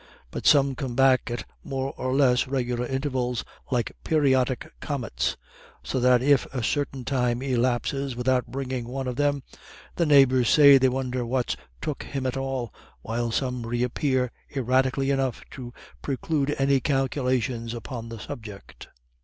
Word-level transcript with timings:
But 0.31 0.47
some 0.47 0.73
come 0.73 0.95
back 0.95 1.29
at 1.29 1.45
more 1.63 1.93
or 1.95 2.11
less 2.15 2.47
regular 2.47 2.87
intervals, 2.87 3.45
like 3.69 3.95
periodic 4.03 4.73
comets, 4.79 5.37
so 5.83 5.99
that 5.99 6.23
if 6.23 6.47
a 6.51 6.63
certain 6.63 7.05
time 7.05 7.43
elapses 7.43 8.15
without 8.15 8.47
bringing 8.47 8.87
one 8.87 9.07
of 9.07 9.15
them, 9.15 9.43
the 9.97 10.07
neighbours 10.07 10.49
say 10.49 10.79
they 10.79 10.89
wonder 10.89 11.23
what's 11.23 11.55
took 11.81 12.01
him 12.01 12.25
at 12.25 12.35
all, 12.35 12.73
while 13.03 13.29
some 13.29 13.61
reappear 13.63 14.31
erratically 14.55 15.11
enough 15.11 15.43
to 15.51 15.71
preclude 16.01 16.55
any 16.57 16.79
calculations 16.79 17.75
upon 17.75 18.09
the 18.09 18.17
subject. 18.17 18.87